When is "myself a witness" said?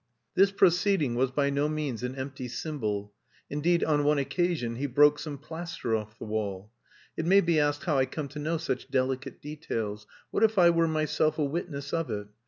10.87-11.93